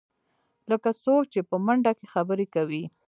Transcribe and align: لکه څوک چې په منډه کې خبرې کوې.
لکه 0.71 0.89
څوک 1.03 1.21
چې 1.33 1.39
په 1.49 1.55
منډه 1.65 1.91
کې 1.97 2.05
خبرې 2.13 2.45
کوې. 2.55 2.83